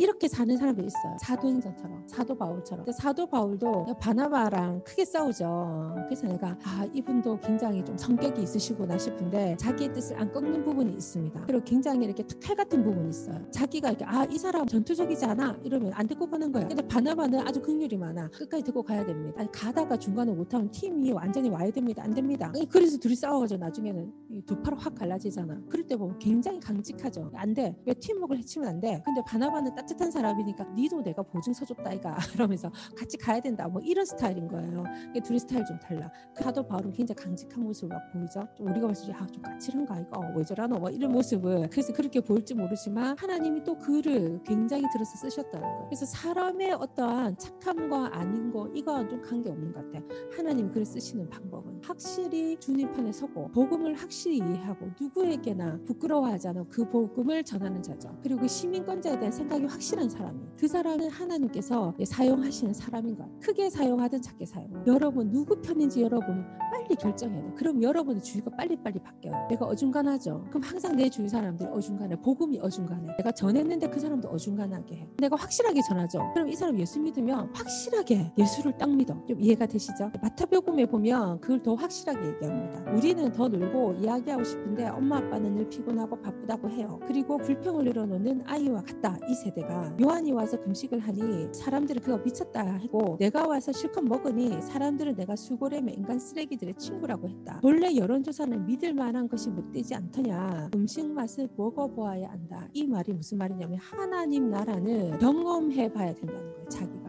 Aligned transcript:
이렇게 0.00 0.28
사는 0.28 0.56
사람들이 0.56 0.86
있어요. 0.86 1.14
사도행전처럼 1.20 2.04
사도 2.08 2.34
바울처럼. 2.34 2.86
사도 2.90 3.26
바울도 3.26 3.98
바나바랑 4.00 4.82
크게 4.82 5.04
싸우죠. 5.04 5.94
그래서 6.06 6.26
내가 6.26 6.56
아 6.64 6.86
이분도 6.94 7.38
굉장히 7.40 7.84
좀 7.84 7.98
성격이 7.98 8.40
있으시구나 8.42 8.96
싶은데 8.96 9.58
자기의 9.58 9.92
뜻을 9.92 10.18
안 10.18 10.32
꺾는 10.32 10.64
부분이 10.64 10.94
있습니다. 10.94 11.42
그리고 11.46 11.62
굉장히 11.64 12.06
이렇게 12.06 12.24
칼 12.42 12.56
같은 12.56 12.82
부분이 12.82 13.10
있어요. 13.10 13.44
자기가 13.50 13.90
이렇게 13.90 14.04
아 14.06 14.26
이 14.30 14.38
사람 14.38 14.64
전투적이지 14.66 15.24
않아 15.26 15.58
이러면 15.64 15.92
안 15.92 16.06
듣고 16.06 16.30
가는 16.30 16.50
거야. 16.50 16.66
근데 16.66 16.86
바나바는 16.86 17.40
아주 17.40 17.60
긍휼이 17.60 17.96
많아. 17.98 18.28
끝까지 18.30 18.62
듣고 18.62 18.82
가야 18.82 19.04
됩니다. 19.04 19.38
아니, 19.40 19.52
가다가 19.52 19.96
중간에 19.98 20.32
못하면 20.32 20.70
팀이 20.70 21.12
완전히 21.12 21.50
와야 21.50 21.70
됩니다. 21.70 22.02
안 22.04 22.14
됩니다. 22.14 22.50
그래서 22.70 22.96
둘이 22.96 23.16
싸워가지고 23.16 23.58
나중에는 23.60 24.12
두 24.46 24.56
팔을 24.62 24.78
확 24.78 24.94
갈라지잖아. 24.94 25.60
그럴 25.68 25.86
때 25.86 25.96
보면 25.96 26.18
굉장히 26.20 26.58
강직하죠. 26.60 27.30
안 27.34 27.52
돼. 27.52 27.76
왜 27.84 27.92
팀워크를 27.94 28.38
해치면 28.40 28.68
안 28.68 28.80
돼. 28.80 29.02
근데 29.04 29.20
바나바는 29.26 29.74
따뜻 29.74 29.89
한 29.98 30.10
사람이니까 30.10 30.64
니도 30.74 31.02
내가 31.02 31.22
보증서 31.22 31.64
줬다 31.64 31.92
이가 31.92 32.16
이러면서 32.34 32.70
같이 32.96 33.16
가야 33.16 33.40
된다. 33.40 33.68
뭐 33.68 33.80
이런 33.82 34.04
스타일인 34.04 34.48
거예요. 34.48 34.84
둘이 35.24 35.38
스타일 35.38 35.64
좀 35.64 35.78
달라. 35.78 36.10
사도 36.34 36.66
바울은 36.66 36.92
굉장히 36.92 37.22
강직한 37.22 37.62
모습을 37.64 37.96
막 37.96 38.12
보이죠. 38.12 38.46
좀 38.56 38.68
우리가 38.68 38.86
봤을 38.88 39.08
때 39.08 39.12
아, 39.18 39.26
좀 39.26 39.42
까칠한가 39.42 40.00
이거 40.00 40.20
어, 40.20 40.32
왜 40.36 40.44
저러노 40.44 40.78
뭐 40.78 40.90
이런 40.90 41.12
모습을 41.12 41.68
그래서 41.70 41.92
그렇게 41.92 42.20
보일지 42.20 42.54
모르지만 42.54 43.16
하나님이 43.18 43.64
또 43.64 43.76
그를 43.78 44.40
굉장히 44.44 44.84
들어서 44.92 45.16
쓰셨다는 45.16 45.60
거예요. 45.60 45.84
그래서 45.86 46.06
사람의 46.06 46.72
어떠한 46.72 47.36
착함과 47.38 48.16
아닌 48.16 48.50
거 48.50 48.68
이거와 48.68 49.08
좀 49.08 49.20
관계 49.22 49.50
없는 49.50 49.72
것 49.72 49.84
같아요. 49.84 50.02
하나님 50.36 50.70
글을 50.70 50.84
쓰시는 50.86 51.28
방법은 51.28 51.80
확실히 51.84 52.56
주님 52.58 52.92
편에 52.92 53.12
서고 53.12 53.48
복음을 53.52 53.94
확실히 53.94 54.38
이해하고 54.38 54.90
누구에게나 55.00 55.80
부끄러워하지 55.86 56.48
않은 56.48 56.68
그 56.68 56.88
복음을 56.88 57.42
전하는 57.44 57.82
자죠. 57.82 58.16
그리고 58.22 58.46
시민권자에 58.46 59.18
대한 59.18 59.32
생각이 59.32 59.64
확 59.66 59.79
실한 59.80 60.08
사람이 60.08 60.38
그 60.58 60.68
사람은 60.68 61.08
하나님께서 61.08 61.94
사용하시는 62.04 62.74
사람인 62.74 63.16
것. 63.16 63.26
크게 63.40 63.70
사용하든 63.70 64.20
작게 64.20 64.44
사용. 64.44 64.70
여러분 64.86 65.30
누구 65.30 65.60
편인지 65.60 66.02
여러분 66.02 66.44
빨리 66.70 66.94
결정해야 66.94 67.42
돼. 67.42 67.54
그럼 67.56 67.82
여러분의 67.82 68.22
주의가 68.22 68.50
빨리빨리 68.50 68.98
바뀌어요. 69.00 69.48
내가 69.48 69.64
어중간하죠. 69.66 70.44
그럼 70.50 70.62
항상 70.62 70.96
내 70.96 71.08
주위 71.08 71.28
사람들이 71.28 71.68
어중간해. 71.70 72.16
복음이 72.20 72.58
어중간해. 72.60 73.16
내가 73.16 73.32
전했는데 73.32 73.88
그 73.88 73.98
사람도 73.98 74.28
어중간하게 74.28 74.96
해. 74.96 75.08
내가 75.18 75.36
확실하게 75.36 75.80
전하죠. 75.88 76.30
그럼 76.34 76.48
이 76.48 76.54
사람 76.54 76.78
예수 76.78 77.00
믿으면 77.00 77.50
확실하게 77.54 78.32
예수를 78.36 78.76
딱 78.76 78.90
믿어. 78.90 79.24
좀 79.26 79.40
이해가 79.40 79.66
되시죠? 79.66 80.10
마타복음에 80.20 80.86
보면 80.86 81.40
그걸 81.40 81.62
더 81.62 81.74
확실하게 81.74 82.28
얘기합니다. 82.34 82.92
우리는 82.92 83.32
더 83.32 83.48
놀고 83.48 83.94
이야기하고 83.94 84.44
싶은데 84.44 84.88
엄마 84.88 85.16
아빠는 85.16 85.54
늘 85.54 85.68
피곤하고 85.70 86.20
바쁘다고 86.20 86.68
해요. 86.68 87.00
그리고 87.06 87.38
불평을 87.38 87.84
늘어놓는 87.84 88.42
아이와 88.46 88.82
같다. 88.82 89.16
이 89.28 89.34
세대가 89.34 89.69
요한이 90.00 90.32
와서 90.32 90.58
금식을 90.60 91.00
하니 91.00 91.48
사람들이 91.52 92.00
그거 92.00 92.18
미쳤다 92.18 92.64
하고 92.74 93.16
내가 93.18 93.46
와서 93.46 93.72
실컷 93.72 94.02
먹으니 94.04 94.60
사람들은 94.62 95.14
내가 95.16 95.36
수고래며 95.36 95.92
인간 95.92 96.18
쓰레기들의 96.18 96.74
친구라고 96.78 97.28
했다. 97.28 97.60
본래 97.60 97.94
여론조사는 97.94 98.66
믿을 98.66 98.94
만한 98.94 99.28
것이 99.28 99.50
못되지 99.50 99.94
않더냐. 99.94 100.70
음식 100.74 101.06
맛을 101.10 101.48
먹어보아야 101.56 102.30
안다. 102.30 102.68
이 102.72 102.86
말이 102.86 103.12
무슨 103.12 103.38
말이냐면 103.38 103.78
하나님 103.78 104.50
나라는 104.50 105.18
경험해 105.18 105.92
봐야 105.92 106.14
된다는 106.14 106.52
거예요. 106.52 106.68
자기가. 106.68 106.99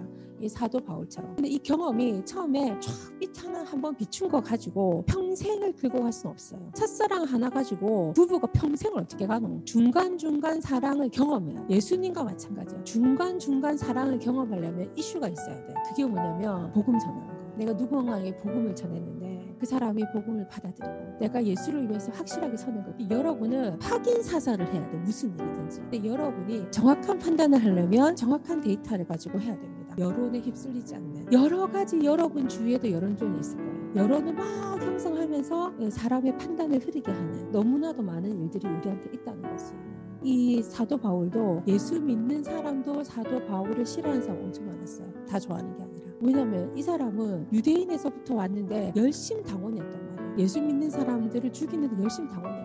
이 0.42 0.50
사도 0.50 0.80
바울처럼. 0.80 1.36
근데 1.36 1.50
이 1.50 1.59
경험이 1.59 2.25
처음에 2.25 2.78
쫙빛 2.80 3.44
하나 3.44 3.64
한번 3.64 3.95
비춘 3.95 4.28
거 4.28 4.42
가지고 4.42 5.03
평생을 5.08 5.73
긁고 5.73 6.02
갈 6.02 6.11
수는 6.11 6.31
없어요. 6.31 6.72
첫사랑 6.75 7.23
하나 7.23 7.50
가지고 7.50 8.14
부부가 8.14 8.47
평생을 8.47 9.00
어떻게 9.02 9.28
가노? 9.28 9.64
중간중간 9.66 10.62
사랑을 10.62 11.09
경험해요. 11.09 11.67
예수님과 11.69 12.23
마찬가지야. 12.23 12.84
중간중간 12.84 13.78
사랑을 13.78 14.18
경험하려면 14.19 14.91
이슈가 14.96 15.28
있어야 15.28 15.66
돼. 15.66 15.74
그게 15.90 16.06
뭐냐면 16.06 16.72
복음 16.72 16.97
전하는 16.97 17.28
거. 17.28 17.41
내가 17.57 17.74
누군가에게 17.74 18.35
복음을 18.38 18.74
전했는데 18.74 19.56
그 19.59 19.66
사람이 19.66 20.03
복음을 20.13 20.47
받아들이고 20.47 21.19
내가 21.19 21.44
예수를 21.44 21.88
위해서 21.88 22.12
확실하게 22.13 22.57
서는 22.57 22.84
거. 22.84 23.16
여러분은 23.16 23.80
확인 23.81 24.24
사살을 24.24 24.74
해야 24.74 24.90
돼. 24.90 24.97
무슨 24.97 25.30
일이든지. 25.35 25.81
근데 25.81 26.03
여러분이 26.03 26.72
정확한 26.72 27.19
판단을 27.19 27.63
하려면 27.63 28.16
정확한 28.16 28.62
데이터를 28.62 29.06
가지고 29.06 29.40
해야 29.40 29.53
됩니다. 29.59 29.81
여론에 29.97 30.40
휩쓸리지 30.40 30.96
않는 30.96 31.34
여러 31.34 31.69
가지 31.69 32.00
여러분 32.03 32.47
주위에도 32.47 32.90
여론존이 32.91 33.40
있을 33.40 33.57
거예요. 33.57 33.72
여론을 33.96 34.34
막 34.34 34.81
형성하면서 34.81 35.90
사람의 35.90 36.38
판단을 36.38 36.79
흐리게 36.79 37.12
하는 37.12 37.52
너무나도 37.52 38.01
많은 38.01 38.44
일들이 38.44 38.68
우리한테 38.68 39.09
있다는 39.13 39.41
것을. 39.51 39.75
이 40.24 40.62
사도 40.62 40.97
바울도 40.97 41.63
예수 41.68 42.00
믿는 42.00 42.44
사람도 42.44 43.03
사도 43.03 43.44
바울을 43.46 43.85
싫어하는 43.85 44.22
사람 44.22 44.44
엄청 44.44 44.66
많았어요. 44.68 45.07
다 45.28 45.40
좋아하는 45.40 45.75
게 45.75 45.84
아니라. 45.84 46.12
왜냐하면 46.22 46.78
이 46.78 46.81
사람은 46.81 47.47
유대인에서부터 47.51 48.35
왔는데 48.35 48.94
열심 48.96 49.41
당원이었단 49.44 50.16
말이에요. 50.16 50.35
예수 50.38 50.62
믿는 50.62 50.90
사람들을 50.90 51.51
죽이는데 51.51 52.01
열심 52.03 52.28
당원이었거든요. 52.28 52.60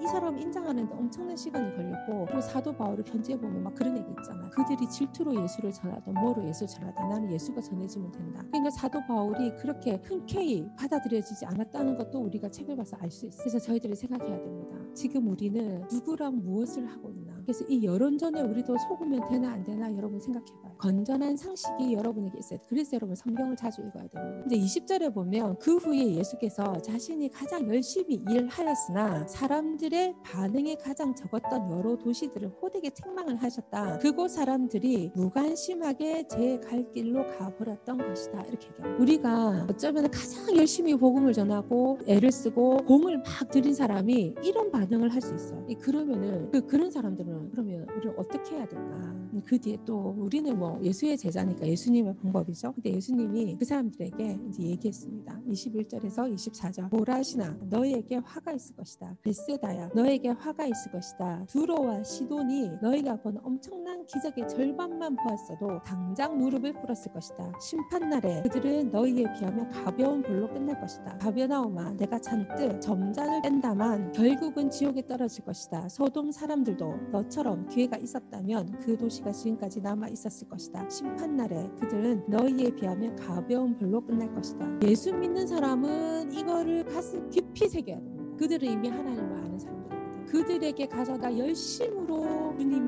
이 0.00 0.06
사람 0.06 0.38
인정하는데 0.38 0.94
엄청난 0.94 1.36
시간이 1.36 1.74
걸렸고 1.76 2.26
그리고 2.26 2.40
사도 2.40 2.72
바울을 2.72 3.04
편지해 3.04 3.38
보면 3.38 3.62
막 3.62 3.74
그런 3.74 3.96
얘기 3.96 4.08
있잖아. 4.10 4.48
그들이 4.50 4.88
질투로 4.88 5.42
예수를 5.42 5.72
전하던 5.72 6.14
뭐로 6.14 6.44
예수 6.48 6.66
전하던 6.66 7.08
나는 7.08 7.30
예수가 7.32 7.60
전해지면 7.60 8.12
된다. 8.12 8.42
그러니까 8.48 8.70
사도 8.70 9.00
바울이 9.06 9.54
그렇게 9.56 10.00
흔쾌히 10.04 10.66
받아들여지지 10.76 11.46
않았다는 11.46 11.96
것도 11.96 12.20
우리가 12.20 12.48
책을 12.50 12.76
봐서 12.76 12.96
알 13.00 13.10
수 13.10 13.26
있어. 13.26 13.38
그래서 13.42 13.58
저희들이 13.58 13.94
생각해야 13.94 14.40
됩니다. 14.40 14.76
지금 14.94 15.28
우리는 15.28 15.84
누구랑 15.90 16.42
무엇을 16.42 16.86
하고 16.86 17.10
있나? 17.10 17.34
그래서 17.42 17.64
이 17.68 17.84
여론전에 17.84 18.40
우리도 18.40 18.76
속으면 18.88 19.28
되나 19.28 19.52
안 19.52 19.62
되나 19.64 19.94
여러분 19.94 20.18
생각해봐요. 20.18 20.63
건전한 20.78 21.36
상식이 21.36 21.92
여러분에게 21.94 22.38
있어요. 22.38 22.58
그래서 22.68 22.94
여러분 22.94 23.14
성경을 23.16 23.56
자주 23.56 23.80
읽어야 23.82 24.06
됩니다. 24.08 24.44
이제 24.46 24.56
20절에 24.80 25.12
보면 25.14 25.58
그 25.58 25.76
후에 25.76 26.14
예수께서 26.16 26.80
자신이 26.82 27.30
가장 27.30 27.68
열심히 27.68 28.22
일하였으나 28.28 29.26
사람들의 29.26 30.16
반응이 30.24 30.76
가장 30.76 31.14
적었던 31.14 31.70
여러 31.72 31.96
도시들을 31.96 32.48
호되게 32.62 32.90
책망을 32.90 33.36
하셨다. 33.42 33.98
그곳 33.98 34.28
사람들이 34.30 35.12
무관심하게 35.14 36.28
제 36.28 36.58
갈 36.64 36.90
길로 36.92 37.26
가버렸던 37.38 37.98
것이다. 37.98 38.42
이렇게 38.42 38.68
얘기합니다. 38.68 39.02
우리가 39.02 39.66
어쩌면 39.70 40.10
가장 40.10 40.56
열심히 40.56 40.94
복음을 40.96 41.32
전하고 41.32 41.98
애를 42.06 42.30
쓰고 42.32 42.78
공을 42.86 43.18
막 43.18 43.50
들인 43.50 43.74
사람이 43.74 44.34
이런 44.44 44.70
반응을 44.70 45.08
할 45.12 45.20
수 45.24 45.34
있어요. 45.34 45.64
그러면은 45.80 46.50
그 46.50 46.66
그런 46.66 46.90
사람들은 46.90 47.50
그러면 47.52 47.86
우리는 47.96 48.14
어떻게 48.18 48.56
해야 48.56 48.66
될까? 48.66 49.14
그 49.46 49.58
뒤에 49.58 49.78
또 49.86 50.14
우리는 50.18 50.56
뭐 50.58 50.63
예수의 50.82 51.16
제자니까 51.18 51.66
예수님의 51.66 52.16
방법이죠. 52.16 52.72
근데 52.72 52.94
예수님이 52.94 53.56
그 53.58 53.64
사람들에게 53.64 54.38
이제 54.48 54.62
얘기했습니다. 54.62 55.40
21절에서 55.48 56.34
24절. 56.34 56.90
보라시나 56.90 57.56
너희에게 57.70 58.16
화가 58.16 58.52
있을 58.52 58.76
것이다. 58.76 59.16
베세다야 59.22 59.90
너에게 59.94 60.30
화가 60.30 60.66
있을 60.66 60.92
것이다. 60.92 61.44
두로와 61.48 62.02
시돈이 62.02 62.70
너희가 62.82 63.16
본 63.22 63.38
엄청난 63.42 64.04
기적의 64.06 64.48
절반만 64.48 65.16
보았어도 65.16 65.82
당장 65.84 66.38
무릎을 66.38 66.74
꿇었을 66.74 67.12
것이다. 67.12 67.52
심판날에 67.60 68.42
그들은 68.42 68.90
너희에 68.90 69.24
비하면 69.34 69.68
가벼운 69.70 70.22
볼로 70.22 70.48
끝날 70.48 70.80
것이다. 70.80 71.18
가벼나오마 71.18 71.92
내가 71.92 72.18
잔뜩 72.20 72.80
점잔을 72.80 73.42
뺀다만 73.42 74.12
결국은 74.12 74.70
지옥에 74.70 75.06
떨어질 75.06 75.44
것이다. 75.44 75.88
소돔 75.88 76.32
사람들도 76.32 77.10
너처럼 77.12 77.68
기회가 77.68 77.96
있었다면 77.96 78.80
그 78.80 78.96
도시가 78.96 79.32
지금까지 79.32 79.80
남아 79.80 80.08
있었을 80.08 80.48
것이다. 80.48 80.53
심판날에 80.58 81.70
그들은 81.80 82.24
너희에 82.28 82.70
비하면 82.74 83.16
가벼운 83.16 83.76
볼로 83.76 84.00
끝날 84.00 84.32
것이다. 84.34 84.80
예수 84.82 85.12
믿는 85.12 85.46
사람은 85.46 86.32
이거를 86.32 86.84
가슴 86.84 87.28
깊이 87.30 87.68
새겨야 87.68 87.96
됩니다. 87.96 88.36
그들은 88.38 88.70
이미 88.70 88.88
하나님을 88.88 89.36
아는 89.38 89.58
사람들이거든. 89.58 90.24
그들에게 90.26 90.86
가서다 90.86 91.36
열심으로 91.38 92.54
주님 92.58 92.83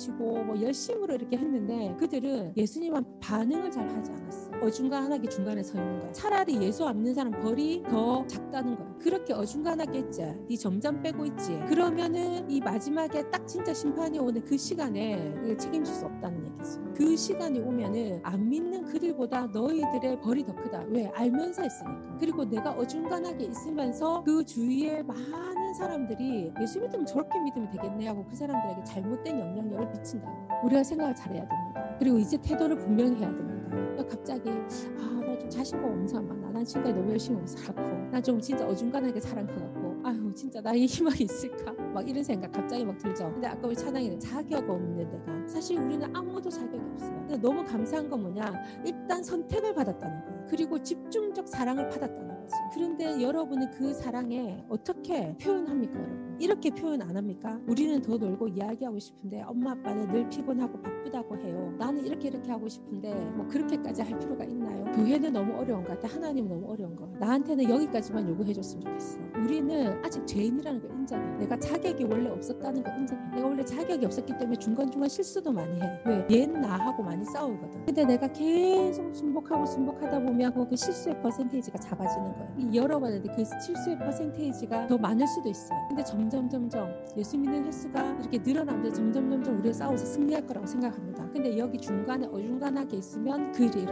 고치고 0.00 0.44
뭐 0.44 0.60
열심으로 0.60 1.14
이렇게 1.14 1.36
했는데 1.36 1.94
그들은 1.98 2.54
예수님한 2.56 3.04
반응을 3.20 3.70
잘 3.70 3.88
하지 3.88 4.10
않았어. 4.10 4.50
어중간하게 4.62 5.28
중간에 5.28 5.62
서 5.62 5.78
있는 5.78 6.00
거야. 6.00 6.12
차라리 6.12 6.60
예수 6.62 6.86
안 6.86 6.96
믿는 6.96 7.14
사람 7.14 7.32
벌이 7.32 7.82
더 7.88 8.26
작다는 8.26 8.76
거야. 8.76 8.94
그렇게 8.98 9.32
어중간하게 9.32 9.98
했지. 9.98 10.22
네 10.48 10.56
점점 10.56 11.02
빼고 11.02 11.26
있지. 11.26 11.58
그러면은 11.68 12.50
이 12.50 12.60
마지막에 12.60 13.28
딱 13.30 13.46
진짜 13.46 13.74
심판이 13.74 14.18
오는 14.18 14.42
그 14.44 14.56
시간에 14.56 15.34
책임질 15.56 15.94
수 15.94 16.06
없다는 16.06 16.46
얘기지. 16.46 16.78
그 16.96 17.16
시간이 17.16 17.60
오면은 17.60 18.20
안 18.22 18.48
믿는 18.48 18.84
그들보다 18.86 19.46
너희들의 19.46 20.20
벌이 20.20 20.44
더 20.44 20.54
크다. 20.54 20.84
왜? 20.88 21.06
알면서 21.14 21.62
했으니까. 21.62 22.16
그리고 22.18 22.44
내가 22.44 22.72
어중간하게 22.72 23.44
있으면서 23.44 24.22
그 24.24 24.44
주위에 24.44 25.02
많은 25.02 25.59
사람들이 25.74 26.52
예수 26.60 26.80
믿으면 26.80 27.06
저렇게 27.06 27.38
믿으면 27.40 27.70
되겠네 27.70 28.06
하고 28.08 28.24
그 28.28 28.34
사람들에게 28.36 28.84
잘못된 28.84 29.38
영향력을 29.40 29.86
미친다. 29.90 30.30
우리가 30.64 30.82
생각을 30.82 31.14
잘해야 31.14 31.46
됩니다. 31.48 31.96
그리고 31.98 32.18
이제 32.18 32.36
태도를 32.40 32.76
분명히 32.76 33.16
해야 33.16 33.28
됩니다. 33.30 34.04
갑자기 34.08 34.50
아 34.50 35.20
나 35.20 35.30
좀 35.40 35.48
자신감 35.48 36.06
사람 36.06 36.28
많아. 36.28 36.50
난 36.52 36.64
지금까지 36.64 36.94
너무 36.94 37.10
열심히 37.12 37.46
살았고 37.46 38.10
나 38.10 38.20
좀 38.20 38.38
진짜 38.40 38.66
어중간하게 38.66 39.20
살은 39.20 39.46
것 39.46 39.54
같고 39.54 40.00
아유 40.04 40.32
진짜 40.34 40.60
나의 40.60 40.84
희망이 40.86 41.20
있을까? 41.20 41.72
막 41.72 42.06
이런 42.08 42.22
생각 42.22 42.52
갑자기 42.52 42.84
막 42.84 42.98
들죠. 42.98 43.30
근데 43.32 43.46
아까 43.46 43.66
우리 43.66 43.74
찬양이는 43.76 44.18
자격 44.20 44.68
없는 44.68 44.96
데가 44.96 45.46
사실 45.46 45.78
우리는 45.78 46.14
아무도 46.14 46.50
자격이 46.50 46.78
없어요. 46.92 47.14
근데 47.20 47.36
너무 47.38 47.64
감사한 47.64 48.10
건 48.10 48.22
뭐냐? 48.22 48.52
일단 48.84 49.22
선택을 49.22 49.72
받았다는 49.74 50.24
거예요. 50.24 50.46
그리고 50.50 50.82
집중적 50.82 51.48
사랑을 51.48 51.88
받았다는 51.88 52.28
거지. 52.28 52.39
그런데 52.72 53.22
여러분은 53.22 53.70
그 53.70 53.92
사랑에 53.94 54.64
어떻게 54.68 55.36
표현합니까, 55.38 55.94
여러분? 55.98 56.30
이렇게 56.40 56.70
표현 56.70 57.02
안 57.02 57.14
합니까? 57.14 57.60
우리는 57.66 58.00
더 58.00 58.16
놀고 58.16 58.48
이야기하고 58.48 58.98
싶은데 58.98 59.42
엄마 59.42 59.72
아빠는 59.72 60.08
늘 60.08 60.26
피곤하고 60.30 60.80
바쁘다고 60.80 61.36
해요. 61.36 61.74
나는 61.78 62.06
이렇게 62.06 62.28
이렇게 62.28 62.50
하고 62.50 62.66
싶은데 62.66 63.14
뭐 63.36 63.46
그렇게까지 63.46 64.00
할 64.00 64.18
필요가 64.18 64.44
있나요? 64.44 64.84
교회는 64.92 65.34
너무 65.34 65.52
어려운 65.58 65.84
것 65.84 66.00
같아. 66.00 66.14
하나님은 66.14 66.48
너무 66.48 66.72
어려운 66.72 66.96
거. 66.96 67.06
나한테는 67.18 67.68
여기까지만 67.68 68.26
요구해 68.26 68.54
줬으면 68.54 68.86
좋겠어. 68.86 69.18
우리는 69.44 70.02
아직 70.02 70.26
죄인이라는 70.26 70.80
걸 70.80 70.90
인정해. 70.92 71.38
내가 71.38 71.58
자격이 71.58 72.04
원래 72.04 72.30
없었다는 72.30 72.82
걸 72.82 72.98
인정해. 72.98 73.36
내가 73.36 73.46
원래 73.46 73.62
자격이 73.62 74.06
없었기 74.06 74.38
때문에 74.38 74.56
중간중간 74.56 75.10
실수도 75.10 75.52
많이 75.52 75.78
해. 75.78 76.02
왜? 76.06 76.26
얘 76.30 76.46
나하고 76.46 77.02
많이 77.02 77.22
싸우거든. 77.26 77.84
근데 77.84 78.04
내가 78.04 78.26
계속 78.28 79.14
순복하고 79.14 79.66
순복하다 79.66 80.20
보면 80.20 80.54
그 80.70 80.74
실수의 80.74 81.20
퍼센테이지가 81.20 81.78
작아지는 81.78 82.32
거야. 82.32 82.39
이 82.58 82.76
열어봤는데 82.76 83.34
그 83.34 83.44
실수의 83.44 83.98
퍼센테이지가 83.98 84.86
더 84.86 84.98
많을 84.98 85.26
수도 85.26 85.48
있어요. 85.48 85.78
근데 85.88 86.02
점점 86.04 86.48
점점 86.48 86.92
예수 87.16 87.38
믿는 87.38 87.64
횟수가 87.66 88.18
이렇게 88.20 88.38
늘어나면서 88.38 88.96
점점 88.96 89.30
점점 89.30 89.58
우리가 89.58 89.72
싸워서 89.72 90.04
승리할 90.04 90.46
거라고 90.46 90.66
생각합니다. 90.66 91.28
근데 91.30 91.56
여기 91.58 91.78
중간에 91.78 92.26
어중간하게 92.26 92.96
있으면 92.98 93.52
그 93.52 93.64
일이. 93.64 93.86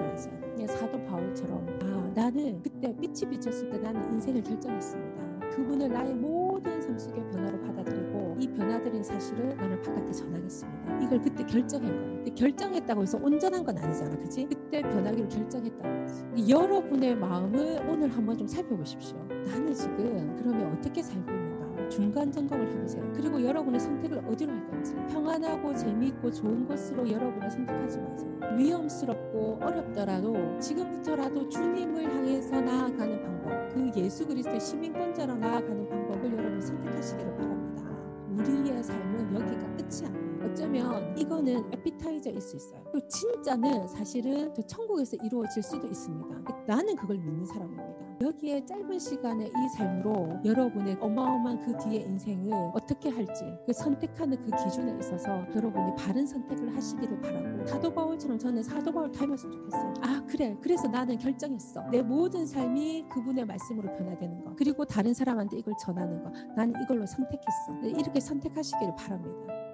그냥 0.56 0.66
사도 0.66 1.02
바울처럼 1.04 1.66
아 1.82 2.10
나는 2.14 2.60
그때 2.62 2.94
빛이 2.96 3.30
비쳤을 3.30 3.70
때 3.70 3.78
나는 3.78 4.12
인생을 4.12 4.42
결정했습니다. 4.42 5.17
그분을 5.58 5.88
나의 5.88 6.14
모든 6.14 6.80
삶 6.80 6.96
속의 6.96 7.30
변화로 7.32 7.60
받아들이고 7.60 8.36
이 8.38 8.46
변화들인 8.46 9.02
사실을 9.02 9.56
나는 9.56 9.80
바깥에 9.82 10.12
전하겠습니다. 10.12 11.00
이걸 11.00 11.20
그때 11.20 11.44
결정한 11.44 11.90
거예요. 11.90 12.14
근데 12.14 12.30
결정했다고 12.30 13.02
해서 13.02 13.18
온전한 13.20 13.64
건 13.64 13.76
아니잖아, 13.76 14.16
그치? 14.18 14.46
그때 14.46 14.82
변하기로 14.82 15.28
결정했다는 15.28 16.06
거지. 16.06 16.24
이 16.36 16.50
여러분의 16.50 17.16
마음을 17.16 17.80
오늘 17.88 18.08
한번 18.08 18.38
좀 18.38 18.46
살펴보십시오. 18.46 19.18
나는 19.46 19.74
지금 19.74 20.36
그러면 20.36 20.72
어떻게 20.76 21.02
살고 21.02 21.28
있는가? 21.28 21.88
중간 21.88 22.30
점검을 22.30 22.68
해보세요. 22.68 23.12
그리고 23.14 23.42
여러분의 23.42 23.80
선택을 23.80 24.18
어디로 24.28 24.52
할 24.52 24.66
건지 24.68 24.94
평안하고 25.10 25.74
재미있고 25.74 26.30
좋은 26.30 26.66
것으로 26.68 27.10
여러분을 27.10 27.50
선택하지 27.50 27.98
마세요. 27.98 28.38
위험스럽고 28.56 29.58
어렵더라도 29.62 30.58
지금부터라도 30.58 31.48
주님을 31.48 32.04
향해서 32.04 32.60
나아가는 32.60 33.22
방법, 33.22 33.67
그 33.78 33.92
예수 34.00 34.26
그리스도의 34.26 34.60
시민권자로 34.60 35.36
나아가는 35.36 35.88
방법을 35.88 36.32
여러분 36.32 36.60
선택하시기를 36.60 37.36
바랍니다. 37.36 37.84
우리의 38.28 38.82
삶은 38.82 39.34
여기가 39.34 39.76
끝이 39.76 40.06
아니에요. 40.06 40.50
어쩌면 40.50 41.16
이거는 41.16 41.72
에피타이저일 41.72 42.40
수 42.40 42.56
있어요. 42.56 42.82
그리고 42.90 43.06
진짜는 43.06 43.86
사실은 43.86 44.52
저 44.52 44.62
천국에서 44.62 45.16
이루어질 45.22 45.62
수도 45.62 45.86
있습니다. 45.86 46.64
나는 46.66 46.96
그걸 46.96 47.18
믿는 47.18 47.44
사람입니다. 47.44 47.87
여기에 48.20 48.66
짧은 48.66 48.98
시간에 48.98 49.46
이 49.46 49.68
삶으로 49.76 50.40
여러분의 50.44 50.96
어마어마한 51.00 51.60
그 51.60 51.76
뒤의 51.78 52.02
인생을 52.02 52.52
어떻게 52.74 53.10
할지 53.10 53.44
그 53.64 53.72
선택하는 53.72 54.36
그 54.42 54.50
기준에 54.64 54.98
있어서 54.98 55.46
여러분이 55.54 55.92
바른 55.96 56.26
선택을 56.26 56.74
하시기를 56.74 57.20
바라고 57.20 57.66
사도 57.66 57.92
바울처럼 57.94 58.38
저는 58.38 58.62
사도 58.62 58.92
바울 58.92 59.10
닮았으면 59.12 59.52
좋겠어요. 59.52 59.94
아 60.02 60.24
그래 60.26 60.56
그래서 60.60 60.88
나는 60.88 61.16
결정했어. 61.18 61.82
내 61.90 62.02
모든 62.02 62.44
삶이 62.46 63.06
그분의 63.08 63.44
말씀으로 63.44 63.92
변화되는 63.96 64.44
거 64.44 64.54
그리고 64.56 64.84
다른 64.84 65.14
사람한테 65.14 65.58
이걸 65.58 65.74
전하는 65.80 66.22
거 66.22 66.30
나는 66.56 66.74
이걸로 66.82 67.06
선택했어. 67.06 67.72
네, 67.82 67.90
이렇게 67.90 68.18
선택하시기를 68.20 68.94
바랍니다. 68.96 69.67